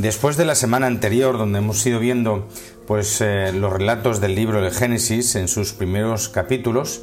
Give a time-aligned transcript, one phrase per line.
[0.00, 2.48] Después de la semana anterior, donde hemos ido viendo
[2.86, 7.02] pues, eh, los relatos del libro de Génesis en sus primeros capítulos,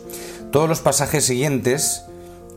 [0.52, 2.06] todos los pasajes siguientes,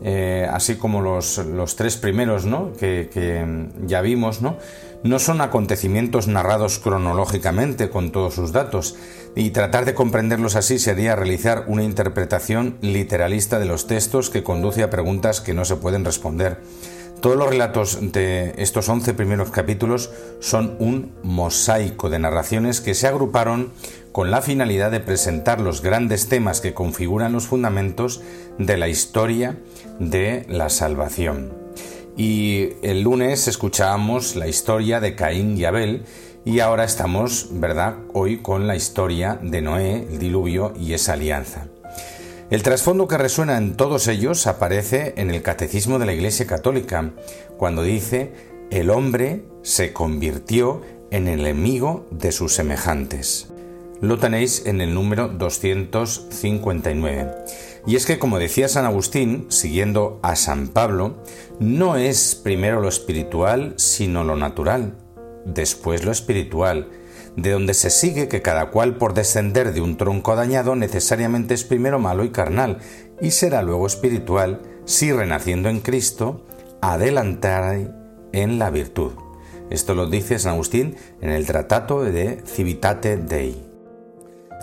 [0.03, 1.39] eh, así como los,
[1.77, 2.73] tres primeros ¿no?
[2.73, 4.57] que, que, ya vimos, ¿no?
[5.03, 8.95] no son acontecimientos narrados cronológicamente con todos sus datos,
[9.35, 14.81] y tratar de comprenderlos así sería realizar una interpretación literalista de los textos que conduce
[14.81, 16.57] a preguntas que no se pueden responder.
[17.21, 20.09] Todos los relatos de estos 11 primeros capítulos
[20.39, 23.71] son un mosaico de narraciones que se agruparon
[24.11, 28.21] con la finalidad de presentar los grandes temas que configuran los fundamentos
[28.57, 29.59] de la historia
[29.99, 31.53] de la salvación.
[32.17, 36.05] Y el lunes escuchábamos la historia de Caín y Abel
[36.43, 41.67] y ahora estamos, ¿verdad?, hoy con la historia de Noé, el diluvio y esa alianza.
[42.51, 47.13] El trasfondo que resuena en todos ellos aparece en el Catecismo de la Iglesia Católica,
[47.55, 48.33] cuando dice,
[48.71, 53.47] el hombre se convirtió en el enemigo de sus semejantes.
[54.01, 57.31] Lo tenéis en el número 259.
[57.87, 61.23] Y es que, como decía San Agustín, siguiendo a San Pablo,
[61.61, 64.97] no es primero lo espiritual, sino lo natural,
[65.45, 66.89] después lo espiritual,
[67.35, 71.63] de donde se sigue que cada cual por descender de un tronco dañado necesariamente es
[71.63, 72.79] primero malo y carnal,
[73.21, 76.45] y será luego espiritual si renaciendo en Cristo
[76.81, 77.77] adelantar
[78.33, 79.13] en la virtud.
[79.69, 83.71] Esto lo dice San Agustín en el Tratato de Civitate Dei.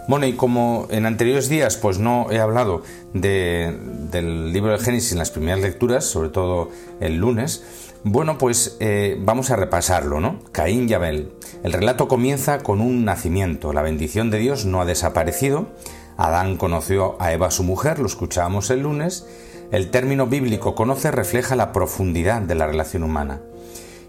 [0.06, 2.82] Bueno, y como en anteriores días pues no he hablado
[3.12, 7.62] del libro de Génesis en las primeras lecturas, sobre todo el lunes,
[8.04, 10.38] bueno, pues eh, vamos a repasarlo, ¿no?
[10.52, 11.32] Caín y Abel.
[11.62, 13.72] El relato comienza con un nacimiento.
[13.72, 15.68] La bendición de Dios no ha desaparecido.
[16.16, 19.26] Adán conoció a Eva su mujer, lo escuchábamos el lunes.
[19.70, 23.40] El término bíblico conoce refleja la profundidad de la relación humana.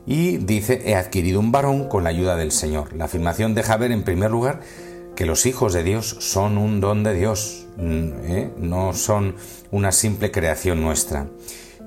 [0.06, 2.94] Y dice, he adquirido un varón con la ayuda del Señor.
[2.94, 4.62] La afirmación deja ver, en primer lugar,
[5.16, 8.54] que los hijos de Dios son un don de Dios, mm, ¿eh?
[8.58, 9.36] no son
[9.70, 11.28] una simple creación nuestra.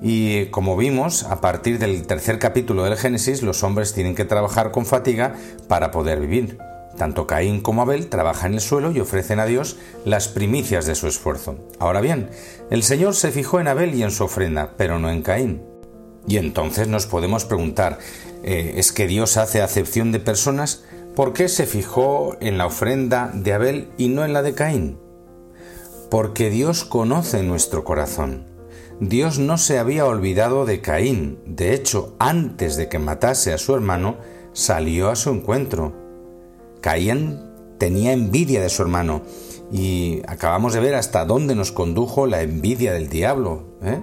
[0.05, 4.71] Y como vimos, a partir del tercer capítulo del Génesis, los hombres tienen que trabajar
[4.71, 5.33] con fatiga
[5.69, 6.57] para poder vivir.
[6.97, 10.95] Tanto Caín como Abel trabajan en el suelo y ofrecen a Dios las primicias de
[10.95, 11.55] su esfuerzo.
[11.79, 12.29] Ahora bien,
[12.69, 15.63] el Señor se fijó en Abel y en su ofrenda, pero no en Caín.
[16.27, 17.97] Y entonces nos podemos preguntar,
[18.43, 20.83] eh, ¿es que Dios hace acepción de personas?
[21.15, 24.99] ¿Por qué se fijó en la ofrenda de Abel y no en la de Caín?
[26.11, 28.52] Porque Dios conoce nuestro corazón.
[29.09, 31.37] Dios no se había olvidado de Caín.
[31.45, 34.15] De hecho, antes de que matase a su hermano,
[34.53, 35.93] salió a su encuentro.
[36.79, 37.37] Caín
[37.79, 39.23] tenía envidia de su hermano
[39.73, 43.75] y acabamos de ver hasta dónde nos condujo la envidia del diablo.
[43.83, 44.01] ¿eh?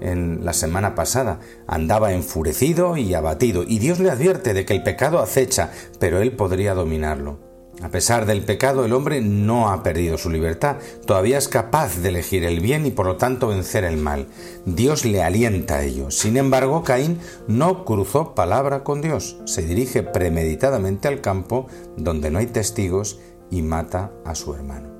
[0.00, 4.82] En la semana pasada andaba enfurecido y abatido y Dios le advierte de que el
[4.82, 7.49] pecado acecha, pero él podría dominarlo.
[7.82, 10.76] A pesar del pecado, el hombre no ha perdido su libertad,
[11.06, 14.26] todavía es capaz de elegir el bien y por lo tanto vencer el mal.
[14.66, 16.10] Dios le alienta a ello.
[16.10, 22.38] Sin embargo, Caín no cruzó palabra con Dios, se dirige premeditadamente al campo donde no
[22.38, 23.18] hay testigos
[23.50, 24.90] y mata a su hermano.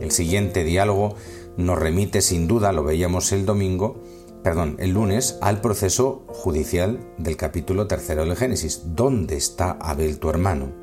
[0.00, 1.14] El siguiente diálogo
[1.56, 4.02] nos remite sin duda, lo veíamos el domingo,
[4.42, 8.82] perdón, el lunes, al proceso judicial del capítulo tercero del Génesis.
[8.86, 10.81] ¿Dónde está Abel tu hermano?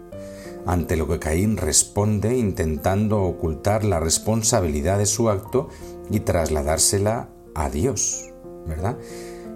[0.70, 5.70] Ante lo que Caín responde intentando ocultar la responsabilidad de su acto
[6.12, 8.30] y trasladársela a Dios,
[8.68, 8.96] ¿verdad?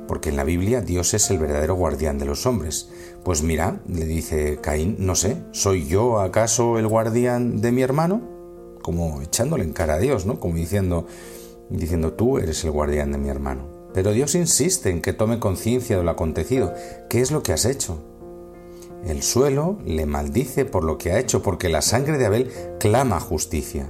[0.08, 2.90] Porque en la Biblia Dios es el verdadero guardián de los hombres.
[3.24, 8.22] Pues mira, le dice Caín, no sé, ¿soy yo acaso el guardián de mi hermano?
[8.82, 10.40] Como echándole en cara a Dios, ¿no?
[10.40, 11.06] Como diciendo,
[11.70, 13.68] diciendo tú eres el guardián de mi hermano.
[13.94, 16.74] Pero Dios insiste en que tome conciencia de lo acontecido.
[17.08, 18.00] ¿Qué es lo que has hecho?
[19.06, 23.20] El suelo le maldice por lo que ha hecho, porque la sangre de Abel clama
[23.20, 23.90] justicia.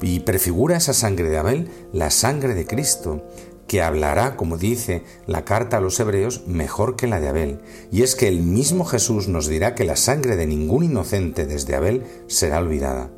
[0.00, 3.24] Y prefigura esa sangre de Abel la sangre de Cristo,
[3.66, 7.60] que hablará, como dice la carta a los hebreos, mejor que la de Abel.
[7.92, 11.74] Y es que el mismo Jesús nos dirá que la sangre de ningún inocente desde
[11.74, 13.10] Abel será olvidada.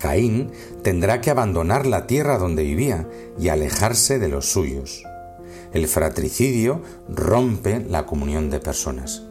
[0.00, 0.50] Caín
[0.82, 5.04] tendrá que abandonar la tierra donde vivía y alejarse de los suyos.
[5.72, 9.22] El fratricidio rompe la comunión de personas.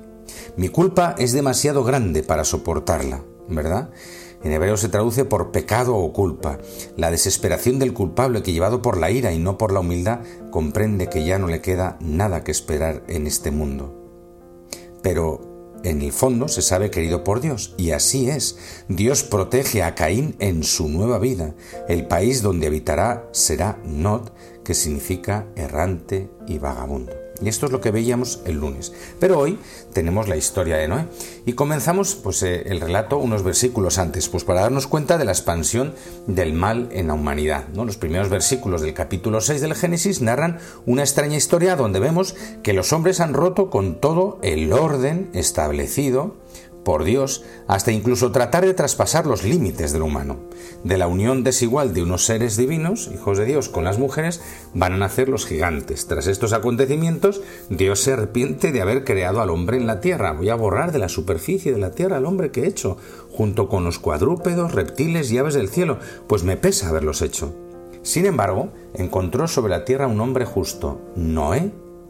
[0.56, 3.90] Mi culpa es demasiado grande para soportarla, ¿verdad?
[4.44, 6.60] En hebreo se traduce por pecado o culpa.
[6.96, 10.20] La desesperación del culpable que llevado por la ira y no por la humildad
[10.52, 13.94] comprende que ya no le queda nada que esperar en este mundo.
[15.02, 18.58] Pero en el fondo se sabe querido por Dios, y así es.
[18.88, 21.56] Dios protege a Caín en su nueva vida.
[21.88, 24.30] El país donde habitará será Nod,
[24.64, 27.27] que significa errante y vagabundo.
[27.42, 28.94] Y esto es lo que veíamos el lunes.
[29.20, 29.60] Pero hoy
[29.94, 31.06] tenemos la historia de Noé.
[31.46, 35.32] Y comenzamos pues, eh, el relato unos versículos antes, pues para darnos cuenta de la
[35.32, 35.94] expansión
[36.26, 37.66] del mal en la humanidad.
[37.74, 42.74] Los primeros versículos del capítulo 6 del Génesis narran una extraña historia donde vemos que
[42.74, 46.36] los hombres han roto con todo el orden establecido
[46.88, 50.38] por Dios hasta incluso tratar de traspasar los límites de lo humano.
[50.86, 54.42] De la unión desigual de unos seres divinos, hijos de Dios, con las mujeres,
[54.74, 56.08] van a nacer los gigantes.
[56.08, 60.32] Tras estos acontecimientos, Dios se arrepiente de haber creado al hombre en la tierra.
[60.32, 62.96] Voy a borrar de la superficie de la tierra al hombre que he hecho,
[63.34, 67.54] junto con los cuadrúpedos, reptiles y aves del cielo, pues me pesa haberlos hecho.
[68.02, 71.70] Sin embargo, encontró sobre la tierra un hombre justo, Noé,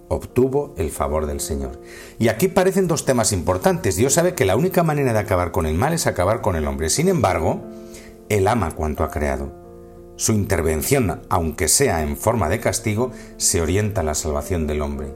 [0.09, 1.81] obtuvo el favor del Señor.
[2.19, 3.95] Y aquí parecen dos temas importantes.
[3.95, 6.67] Dios sabe que la única manera de acabar con el mal es acabar con el
[6.67, 6.89] hombre.
[6.89, 7.61] Sin embargo,
[8.29, 9.51] Él ama cuanto ha creado.
[10.15, 15.13] Su intervención, aunque sea en forma de castigo, se orienta a la salvación del hombre.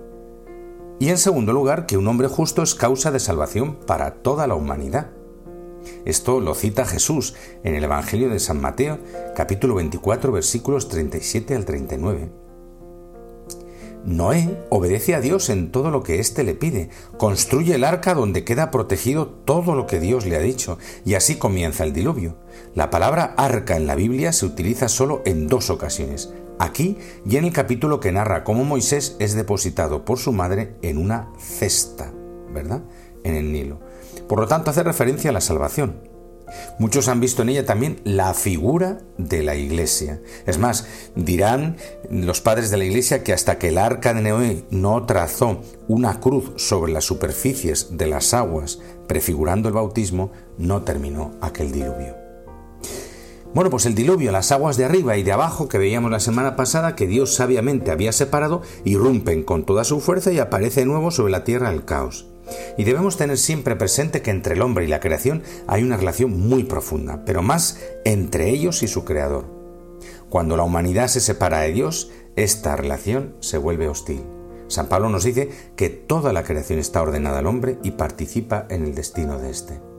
[1.00, 4.54] Y en segundo lugar, que un hombre justo es causa de salvación para toda la
[4.54, 5.10] humanidad.
[6.06, 7.34] Esto lo cita Jesús
[7.64, 9.00] en el Evangelio de San Mateo,
[9.36, 12.41] capítulo 24, versículos 37 al 39.
[14.06, 18.44] Noé obedece a Dios en todo lo que éste le pide, construye el arca donde
[18.44, 22.38] queda protegido todo lo que Dios le ha dicho, y así comienza el diluvio.
[22.74, 27.46] La palabra arca en la Biblia se utiliza solo en dos ocasiones, aquí y en
[27.46, 32.12] el capítulo que narra cómo Moisés es depositado por su madre en una cesta,
[32.52, 32.82] ¿verdad?
[33.24, 33.80] En el Nilo.
[34.28, 36.11] Por lo tanto, hace referencia a la salvación.
[36.80, 40.22] Muchos han visto en ella también la figura de la iglesia.
[40.46, 41.78] Es más, dirán
[42.10, 46.20] los padres de la iglesia que hasta que el arca de Noé no trazó una
[46.20, 52.16] cruz sobre las superficies de las aguas, prefigurando el bautismo, no terminó aquel diluvio.
[53.54, 56.56] Bueno, pues el diluvio, las aguas de arriba y de abajo que veíamos la semana
[56.56, 61.12] pasada que Dios sabiamente había separado, irrumpen con toda su fuerza y aparece de nuevo
[61.12, 62.31] sobre la tierra el caos.
[62.78, 66.40] Y debemos tener siempre presente que entre el hombre y la creación hay una relación
[66.40, 69.46] muy profunda, pero más entre ellos y su creador.
[70.30, 74.24] Cuando la humanidad se separa de Dios, esta relación se vuelve hostil.
[74.68, 78.86] San Pablo nos dice que toda la creación está ordenada al hombre y participa en
[78.86, 79.91] el destino de éste.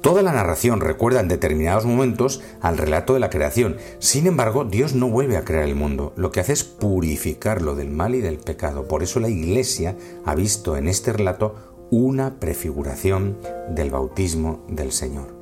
[0.00, 3.76] Toda la narración recuerda en determinados momentos al relato de la creación.
[3.98, 6.12] Sin embargo, Dios no vuelve a crear el mundo.
[6.16, 8.86] Lo que hace es purificarlo del mal y del pecado.
[8.86, 11.56] Por eso la Iglesia ha visto en este relato
[11.90, 13.38] una prefiguración
[13.70, 15.36] del bautismo del Señor.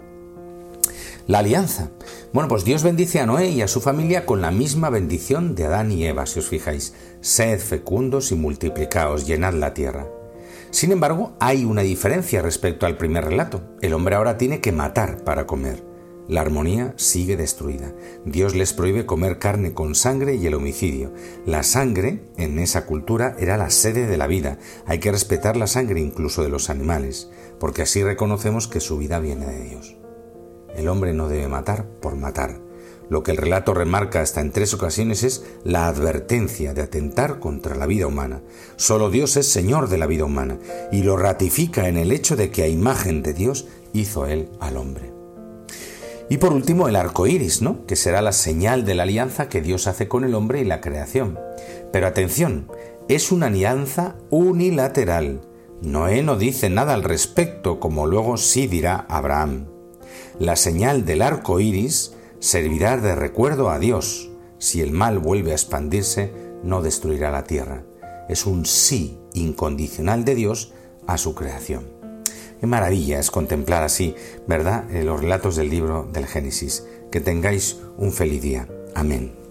[1.27, 1.91] La alianza.
[2.33, 5.67] Bueno, pues Dios bendice a Noé y a su familia con la misma bendición de
[5.67, 6.95] Adán y Eva, si os fijáis.
[7.21, 10.07] Sed fecundos y multiplicaos, llenad la tierra.
[10.71, 13.63] Sin embargo, hay una diferencia respecto al primer relato.
[13.81, 15.85] El hombre ahora tiene que matar para comer.
[16.29, 17.95] La armonía sigue destruida.
[18.25, 21.13] Dios les prohíbe comer carne con sangre y el homicidio.
[21.45, 24.59] La sangre, en esa cultura, era la sede de la vida.
[24.87, 27.31] Hay que respetar la sangre incluso de los animales,
[27.61, 29.97] porque así reconocemos que su vida viene de Dios.
[30.75, 32.66] El hombre no debe matar por matar.
[33.09, 37.77] Lo que el relato remarca hasta en tres ocasiones es la advertencia de atentar contra
[37.77, 38.43] la vida humana.
[38.77, 40.59] Solo Dios es Señor de la vida humana
[40.91, 44.77] y lo ratifica en el hecho de que a imagen de Dios hizo Él al
[44.77, 45.13] hombre.
[46.29, 47.87] Y por último, el arco iris, ¿no?
[47.87, 50.81] Que será la señal de la alianza que Dios hace con el hombre y la
[50.81, 51.39] creación.
[51.93, 52.67] Pero atención,
[53.09, 55.43] es una alianza unilateral.
[55.83, 59.67] Noé no dice nada al respecto, como luego sí dirá Abraham.
[60.41, 62.16] La señal del arco iris
[62.47, 64.31] servirá de recuerdo a Dios.
[64.59, 67.83] Si el mal vuelve a expandirse, no destruirá la tierra.
[68.29, 70.73] Es un sí incondicional de Dios
[71.09, 71.89] a su creación.
[72.61, 74.15] Qué maravilla es contemplar así,
[74.47, 76.87] ¿verdad?, los relatos del libro del Génesis.
[77.11, 78.69] Que tengáis un feliz día.
[78.95, 79.46] Amén.